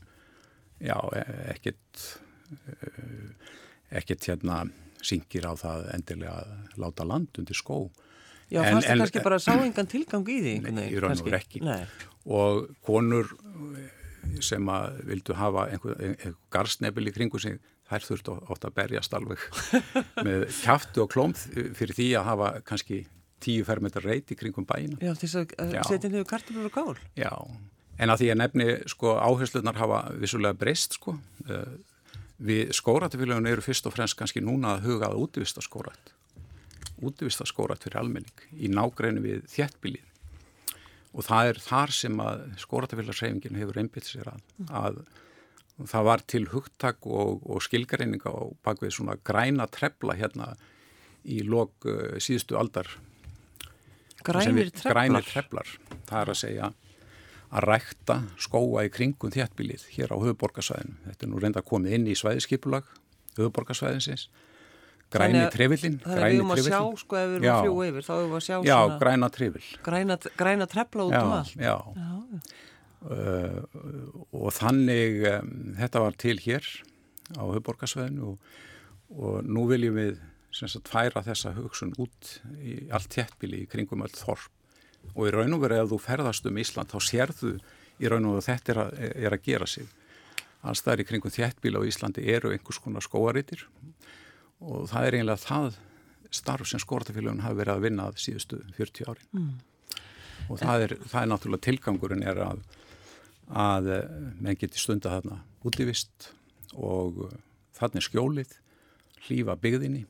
[0.83, 0.97] já,
[1.55, 2.03] ekkit,
[4.01, 4.65] ekkit hérna
[5.07, 7.85] syngir á það endilega að láta land undir skó.
[8.51, 10.55] Já, En- fannst það kannski bara sá engan tilgang í því?
[10.71, 11.63] Nei, í raun og veru ekki.
[11.67, 11.81] Nei,
[12.27, 13.31] og konur
[14.43, 19.15] sem að vildu hafa einhver, einhver garsnefil í kringu sig þær þurftu ótt að berjast
[19.15, 19.43] alveg
[20.27, 23.03] með kjaftu og klóm fyrir því að hafa kannski
[23.45, 24.97] tíu fermetar reit í kringum bæina.
[25.03, 26.97] já, þess að setja niður kartaflur og kál.
[27.21, 27.31] Já,
[28.01, 31.19] en að því að nefni sko áherslunar hafa vissulega breyst sko.
[31.49, 31.77] Eh,
[32.37, 36.11] Við skóratafélagun eru fyrst og fremst kannski núna að huga að útivista skórat.
[37.01, 40.03] Útivista skórat fyrir almenning í nágræni við þjettbílið.
[41.17, 44.99] Og það er þar sem að skóratafélagsreifingin hefur einbytt sér að, að
[45.85, 50.55] það var til hugtak og, og skilgareininga á bakvið svona græna trefla hérna
[51.27, 52.87] í lok uh, síðustu aldar
[54.27, 55.69] Grænir við- grænir treflar.
[55.69, 55.69] treflar.
[56.09, 56.71] Það er að segja
[57.57, 60.97] að rækta skóa í kringum þéttbílið hér á höfuborgarsvæðinu.
[61.07, 62.89] Þetta er nú reynda komið inn í svæðiskipulag
[63.37, 64.27] höfuborgarsvæðinsins.
[65.15, 65.99] Græni Þannig að- trefillin.
[66.03, 67.53] Þannig að við erum að sjá, sko, ef við erum Já.
[67.55, 69.69] að fljúa yfir, þá erum við að sjá Já, svona græna trefill.
[69.87, 71.55] græna, græna trefla út Já, um allt.
[71.55, 71.77] já.
[71.95, 72.41] Já,
[73.07, 73.63] Uh,
[74.35, 76.65] og þannig um, þetta var til hér
[77.39, 78.49] á höfuborgarsvæðinu og,
[79.15, 80.17] og nú viljum við
[80.57, 84.51] sem sagt færa þessa hugsun út í allt þéttbíli í kringum öll þorp.
[85.15, 87.53] Og í raun og veru ef þú ferðast um Ísland þá sérðu
[88.03, 89.87] í raun og veru þetta er að, er að gera sig.
[90.67, 93.67] Alls það er í kringum þéttbíli á Íslandi eru einhvers konar skóaritir
[94.65, 95.79] og það er eiginlega það
[96.35, 99.29] starf sem skóratafélagun hafi verið að vinna að síðustu 40 árin.
[99.37, 99.55] Mm.
[100.51, 102.65] og það er, það er náttúrulega tilgangurinn er að
[103.47, 104.07] að eh,
[104.43, 106.31] menn geti stunda þarna útivist
[106.75, 107.35] og uh,
[107.77, 108.55] þarna er skjólið,
[109.27, 110.05] hlýfa byggðinni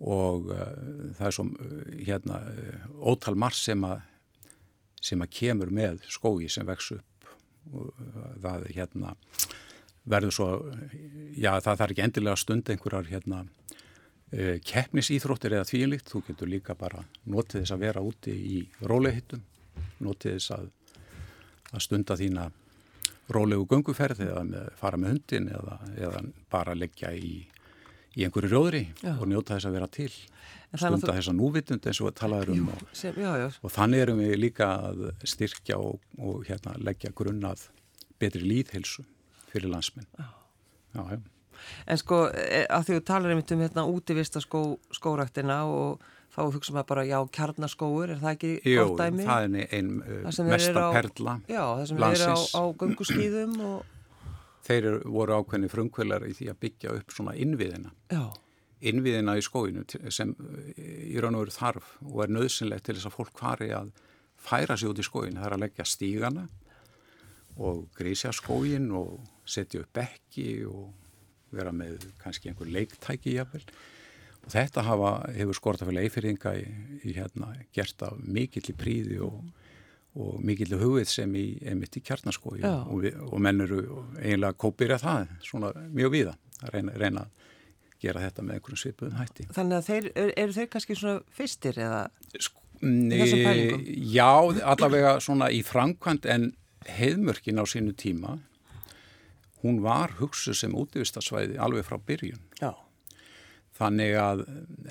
[0.00, 0.64] og uh,
[1.18, 1.46] það er svo
[2.00, 2.40] hérna
[3.00, 4.06] ótal marg sem að
[5.00, 7.28] sem að kemur með skói sem vex upp
[7.72, 8.02] og
[8.42, 9.14] það hérna
[10.10, 10.48] verður svo,
[11.32, 13.38] já það þarf ekki endilega að stunda einhverjar hérna
[14.68, 19.40] keppnisýþróttir eða þvílikt, þú getur líka bara notið þess að vera úti í rólehittum,
[20.04, 20.68] notið þess að
[21.74, 22.50] að stunda þína
[23.30, 27.34] rólegu gönguferð eða með, fara með hundin eða, eða bara leggja í,
[28.16, 29.14] í einhverju rjóðri Já.
[29.16, 30.10] og njóta þess að vera til.
[30.70, 33.72] En það er Stunda þessa núvitund eins og talaður um og, sem, já, já, og
[33.74, 37.64] þannig erum við líka að styrkja og, og hérna, leggja grunnað
[38.22, 39.02] betri líðhilsu
[39.50, 40.06] fyrir landsmenn.
[40.18, 40.28] Já.
[40.94, 41.20] Já, já.
[41.90, 44.62] En sko, e, að því þú talar einmitt um hérna útivista skó,
[44.94, 49.24] skóraktina og þá hugsa maður bara, já, kjarnaskóur, er það ekki Jú, gott dæmi?
[49.26, 51.34] það er ein Það uh, sem þeir mesta perla.
[51.50, 52.52] Já, það sem erum á, landsins.
[52.54, 53.96] á gönguskýðum og,
[54.70, 57.90] Þeir eru- voru ákveðni frumkvölar í því að byggja upp svona innviðina.
[58.12, 58.22] já,
[58.80, 60.30] innviðina í skóinu sem
[60.78, 63.90] í raun og veru þarf og er nöðsynlegt til þess að fólk fari að
[64.40, 65.36] færa sig út í skóinu.
[65.40, 66.44] Það er að leggja stígana
[67.60, 70.92] og grísja skóin og setja upp bekki og
[71.52, 73.64] vera með kannski einhver leiktæki jafnvel.
[74.46, 76.62] Og þetta hafa, hefur skortafélag eifyrðinga í,
[77.04, 79.42] í hérna gert af mikill í príði og,
[80.16, 83.82] og mikill í hugvið sem í, einmitt í kjarnaskói og, við, og menn eru
[84.18, 87.36] eiginlega kópir að það, svona mjög víða að reyna, reyna að
[88.00, 89.46] gera þetta með einhverjum svipuðum hætti.
[89.52, 92.02] þannig að þeir, eru, eru þeir kannski svona fyrstir eða,
[92.40, 93.82] Sko, þessum pælingum?
[94.08, 94.30] Já,
[94.72, 96.46] allavega svona í framkvæmt en
[96.88, 98.38] heiðmörkin á sínu tíma
[99.60, 102.40] hún var hugsu sem útvistasvæði alveg frá byrjun.
[102.56, 102.72] já,
[103.80, 104.42] Þannig að,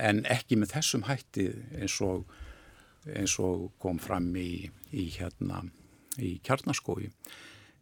[0.02, 2.26] en ekki með þessum hætti eins og,
[3.06, 5.62] eins og kom fram í, í hérna,
[6.18, 7.12] í kjarnaskói.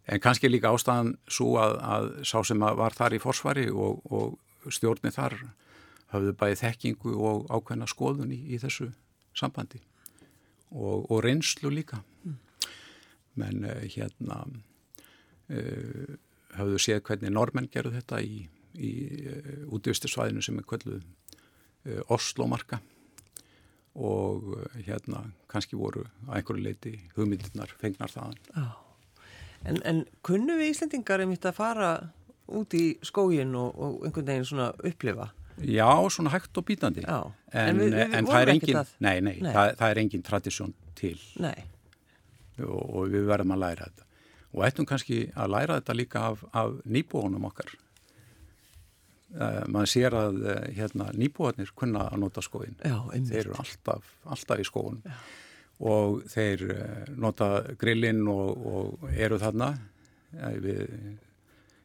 [0.07, 4.03] En kannski líka ástæðan svo að, að sá sem að var þar í forsvari og,
[4.11, 5.37] og stjórni þar
[6.11, 8.89] hafðu bæði þekkingu og ákveðna skoðun í, í þessu
[9.35, 9.81] sambandi
[10.71, 12.01] og, og reynslu líka.
[13.37, 14.43] Menn uh, hérna
[16.57, 18.91] hafðu séð hvernig normenn gerðu þetta í, í
[19.27, 22.79] uh, útvistisvæðinu sem er kvölduð uh, Oslomarka
[23.97, 28.37] og uh, hérna kannski voru að einhverju leiti hugmyndirnar fengnar þaðan.
[29.65, 31.91] En, en kunnu við Íslendingar einmitt að fara
[32.47, 35.31] út í skógin og, og einhvern veginn svona upplifa?
[35.65, 37.01] Já, svona hægt og bítandi.
[37.01, 39.53] Já, En, en við- við en það er engin, nei, nei, Nei.
[39.55, 41.15] Það, það er engin tradisjón til
[42.61, 44.05] og, og við verðum að læra þetta.
[44.53, 47.73] Og ættum kannski að læra þetta líka af, af nýbúunum okkar.
[49.27, 52.77] Uh, maður sér að uh, hérna, nýbúarnir kunna að nota skóin.
[52.79, 52.95] já.
[53.11, 55.01] Þeir eru alltaf, alltaf í skóin.
[55.83, 59.69] og þeir eh, nota grillin og, og eru þarna
[60.33, 60.79] eh, við,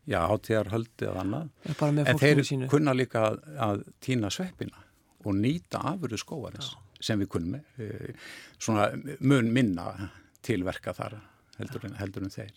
[0.08, 2.70] já, hátíðarhöldi eða annað en þeir sínu.
[2.72, 4.86] kunna líka að, að týna sveppina
[5.22, 6.80] og nýta afurðu skóarins já.
[7.10, 8.16] sem við kunnum eh,
[8.58, 8.88] svona
[9.20, 10.08] mun minna
[10.42, 11.20] tilverka þar
[11.58, 12.56] heldur en, heldur en þeir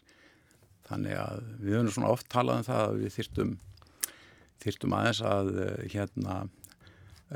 [0.87, 3.55] þannig að við höfum svona oft talað um það að við þyrtum
[4.65, 5.51] þyrtum aðeins að
[5.93, 6.37] hérna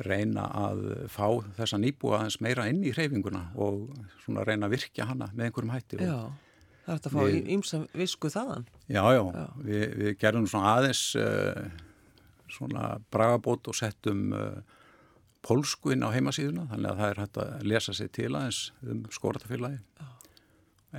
[0.06, 1.26] reyna að fá
[1.58, 3.90] þessa nýbúa aðeins meira inn í hreyfinguna og
[4.24, 6.02] svona reyna að virkja hana með einhverjum hætti.
[6.04, 6.18] Já,
[6.86, 8.68] það er þetta að fá ímsam visku þaðan.
[8.86, 9.46] Já, já, já.
[9.66, 11.64] Við, við gerum svona aðeins uh,
[12.54, 14.78] svona bragabót og settum uh,
[15.46, 19.06] pólsku inn á heimasíðuna þannig að það er hægt að lesa sig til aðeins um
[19.14, 19.82] skóratafélagi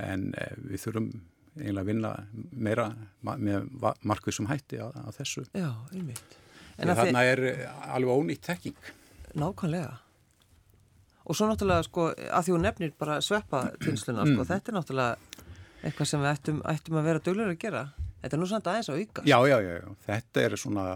[0.01, 1.11] en uh, við þurfum
[1.57, 2.11] eiginlega að vinna
[2.51, 2.87] meira
[3.21, 3.67] með
[4.07, 5.45] markvísum hætti að, að þessu.
[5.57, 6.37] Já, einmitt.
[6.81, 7.43] Þannig er
[7.91, 8.77] alveg ónýtt tekking.
[9.37, 9.97] Nákvæmlega.
[11.29, 14.47] Og svo náttúrulega sko að því hún nefnir bara sveppa tinnsluna sko, mm.
[14.49, 15.43] þetta er náttúrulega
[15.81, 17.83] eitthvað sem við ættum, ættum að vera döglar að gera.
[18.21, 19.23] Þetta er nú samt aðeins að auka.
[19.25, 19.93] Já, já, já, já.
[20.07, 20.87] Þetta er svona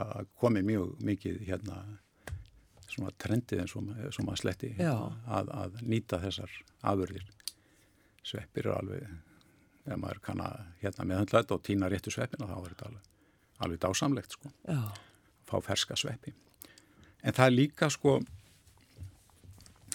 [0.42, 1.78] komið mjög mikið hérna
[2.96, 6.52] svona trendið eins og maður sletti að, að nýta þessar
[6.86, 7.26] afurðir.
[8.26, 9.10] Sveppir eru alveg,
[9.86, 13.12] ef maður kann að hérna meðhandla þetta og týna réttu sveppina þá er þetta alveg,
[13.66, 14.52] alveg dásamlegt sko.
[14.66, 14.82] Já
[15.46, 16.34] fá ferska sveppi.
[17.24, 18.18] En það er líka sko,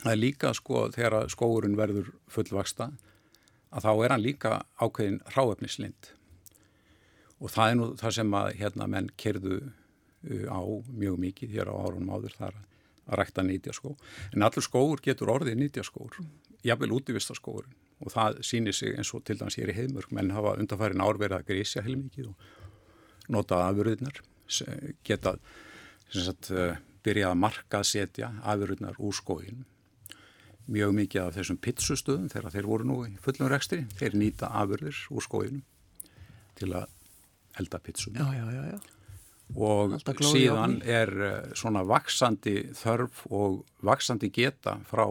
[0.01, 2.91] það er líka sko þegar skóurinn verður fullvaksta
[3.71, 6.15] að þá er hann líka ákveðin ráöfnislind
[7.41, 9.61] og það er nú það sem að hérna menn kerðu
[10.51, 12.59] á mjög mikið hér á árunum áður þar
[13.11, 13.95] að rækta nýtjaskó.
[14.35, 16.19] En allur skóur getur orðið nýtjaskóur,
[16.67, 20.33] jafnvel útífistaskóurinn og það sýnir sig eins og til dæmis ég er í heimörk, menn
[20.35, 24.23] hafa undanfærin árverið að grísja heilmikið og nota afurðunar
[25.07, 25.37] geta
[26.11, 29.65] sagt, eh, byrjað að marka að setja afururnar úr skóin
[30.71, 35.05] mjög mikið af þessum pitsustöðum þegar þeir voru nú í fullum rekstri þeir nýta afurður
[35.11, 35.63] úr skóinum
[36.59, 36.89] til að
[37.61, 38.81] elda pitsum já, já, já,
[39.57, 45.07] og síðan er eh, svona vaksandi þörf og vaksandi geta frá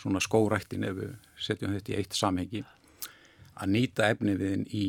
[0.00, 2.62] svona skórættin ef við setjum þetta í eitt samhengi
[3.56, 4.86] að nýta efniðin í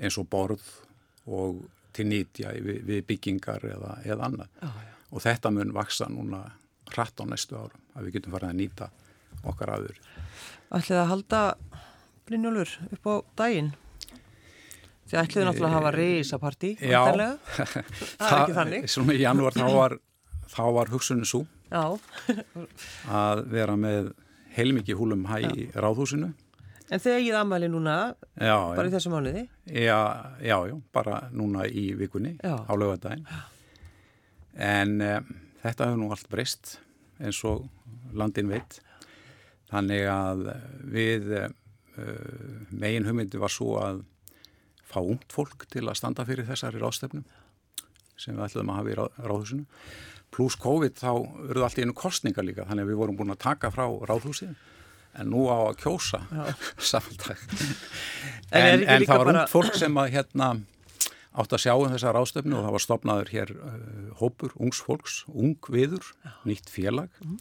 [0.00, 0.64] eins og borð
[1.30, 4.50] og til nýtja við, við byggingar eða, eða annað.
[4.62, 4.94] Já, já.
[5.10, 6.44] og þetta mun vaksa núna
[6.94, 8.90] hratt á næstu árum að við getum farið að nýta
[9.50, 10.00] okkar aður
[10.70, 11.40] Ætlið að halda
[12.28, 13.72] Brynjólfur upp á daginn?
[15.10, 18.84] Þið ætliðu náttúrulega að hafa reysapartí Já, það er ekki þannig.
[18.94, 19.96] Svona í janúar þá var,
[20.76, 21.42] var hugsunni svo
[23.22, 24.12] að vera með
[24.56, 26.32] heilmikið húlum hæ í ráðhúsinu
[26.90, 27.96] En þið eigið aðmæli núna,
[28.34, 29.44] já, bara í þessu mánuði?
[29.70, 29.98] Já,
[30.42, 32.56] já, já, bara núna í vikunni, já.
[32.66, 33.28] á lögadaginn.
[34.58, 35.28] En um,
[35.62, 36.72] þetta hefur nú allt breyst
[37.22, 37.68] eins og
[38.10, 38.80] landin veit.
[39.70, 40.42] Þannig að
[40.90, 41.46] við uh,
[42.74, 44.02] megin hugmyndi var svo að
[44.90, 47.22] fá ungt fólk til að standa fyrir þessari ráðstefnum
[48.18, 48.98] sem við ætlum að hafa í
[49.30, 49.84] ráðhúsinu.
[50.30, 51.12] Plus COVID þá
[51.50, 54.54] verður allt í einu kostninga líka, þannig að við vorum búin að taka frá ráðhúsið
[55.18, 56.20] en nú á að kjósa.
[56.90, 57.40] Samtaldag
[58.50, 59.42] en, en, en það var bara...
[59.42, 60.52] ung fólk sem að hérna
[61.30, 63.70] átt að sjá um þessar ástöfnu og það var stopnaður hér uh,
[64.18, 66.10] hópur ungs fólks, ung viður
[66.48, 67.38] nýtt félag, mm.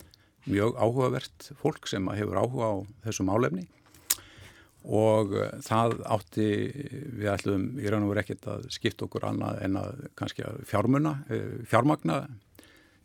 [0.50, 2.76] mjög áhugavert fólk sem hefur áhuga á
[3.08, 3.66] þessu málefni.
[4.86, 6.50] Og uh, það átti
[7.18, 10.62] við ætlum í raun og veru ekkert að skipta okkur annað en að kannski að
[10.70, 12.22] fjármuna, uh, fjármagna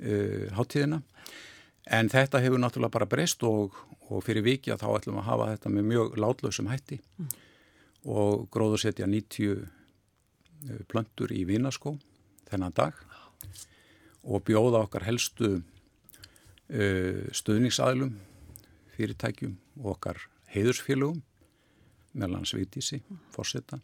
[0.00, 1.02] uh, háttíðina
[1.92, 3.74] En þetta hefur náttúrulega bara breyst og,
[4.08, 7.34] og fyrir viki að þá ætlum að hafa þetta með mjög látlausum hætti mm.
[8.14, 11.98] og gróður setja 90 eh, plöndur í Vínaskó
[12.48, 12.96] þennan dag
[14.24, 18.14] og bjóða okkar helstu uh, stöðningsaðlum,
[18.96, 20.22] fyrirtækjum og okkar
[20.54, 21.20] heiðursfélögum
[22.16, 23.18] meðlan Svítísi, mm.
[23.34, 23.76] Fossetta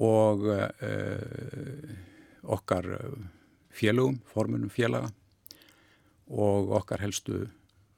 [0.00, 1.92] og uh,
[2.56, 2.88] okkar
[3.78, 5.12] félögum, formunum félaga
[6.28, 7.46] og okkar helstu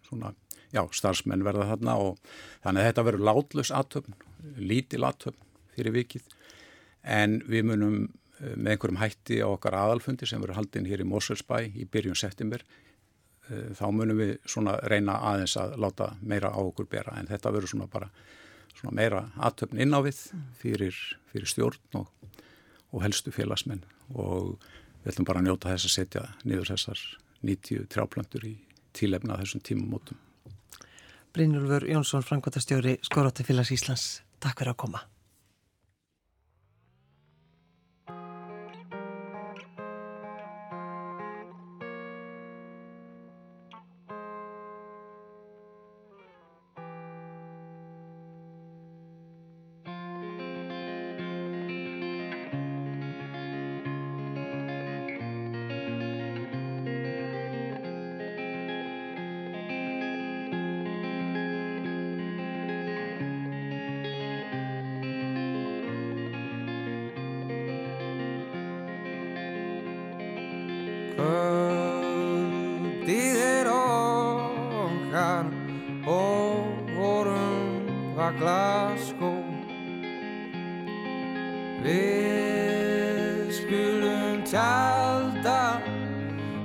[0.06, 0.32] svona,
[0.74, 2.18] já, starfsmenn verða þarna og
[2.64, 4.16] þannig að þetta verður látlös aðtöfn,
[4.58, 6.26] lítil aðtöfn fyrir vikið.
[7.06, 11.08] En við munum eh, með einhverjum hætti á okkar aðalfundi sem verður haldinn hér í
[11.08, 12.64] Moselsbæ í byrjun september
[13.48, 17.16] eh, þá munum við svona reyna aðeins að láta meira á okkur bera.
[17.18, 18.10] En þetta verður svona bara
[18.74, 20.20] svona meira aðtöfn inn á við
[20.60, 20.98] fyrir,
[21.32, 22.12] fyrir stjórn og,
[22.92, 23.82] og helstu félagsmenn.
[24.10, 24.56] Og
[25.02, 27.04] við ætlum bara að njóta þess að setja niður þessar
[27.46, 28.56] 90 trjáplantur í
[28.96, 30.18] tílefna þessum tímumótum.
[31.30, 34.06] Brynjólfur Jónsson, Frankværtastjóri Skóratafélags Íslands,
[34.42, 35.04] takk fyrir að koma.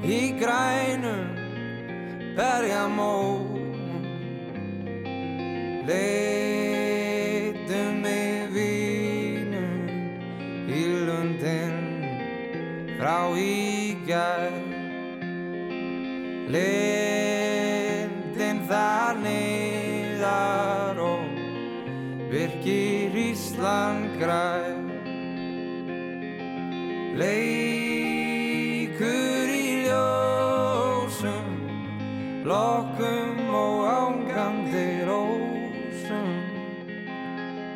[0.04, 1.28] Í grænum
[2.36, 3.56] berjamó
[5.86, 9.84] Leitum við vínum
[10.66, 11.76] í lundin
[12.98, 14.56] frá í gær.
[16.56, 21.38] Lindin þar niðar og
[22.34, 24.90] virkir Ísland græn.
[27.22, 27.65] Leikur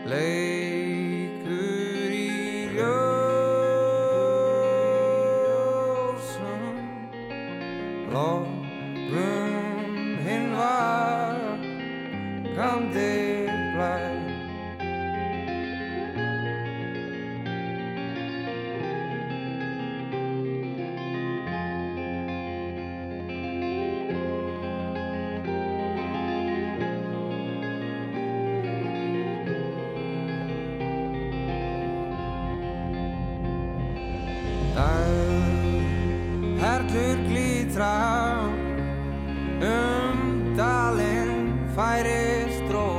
[0.10, 0.39] Lay
[37.00, 38.44] Hertur glítra
[39.64, 40.18] um
[40.58, 42.92] dalinn færist dró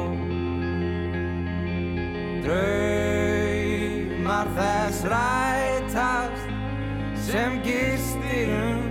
[2.45, 3.37] Draumar
[4.57, 6.45] þess rætast
[7.29, 8.85] sem gistirum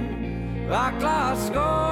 [0.69, 1.88] vagla skó